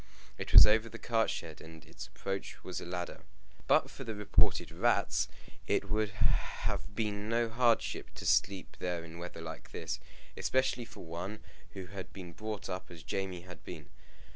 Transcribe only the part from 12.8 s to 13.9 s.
as Jamie had been.